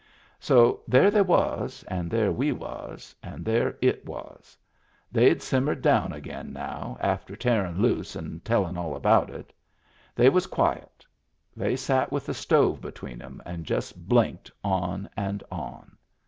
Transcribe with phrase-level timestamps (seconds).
[0.39, 4.57] So there they was, and there we was, and there it was.
[5.11, 9.53] They'd simmered down again now, after tearin' loose and tellin' all about it.
[10.15, 11.05] They was quiet.
[11.55, 15.95] They sat with the stove between 'em and just blinked on and on.